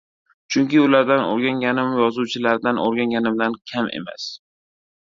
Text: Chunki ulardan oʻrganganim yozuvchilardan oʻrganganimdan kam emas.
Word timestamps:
Chunki 0.53 0.79
ulardan 0.85 1.21
oʻrganganim 1.35 1.93
yozuvchilardan 2.01 2.83
oʻrganganimdan 2.89 3.61
kam 3.75 3.97
emas. 4.01 4.31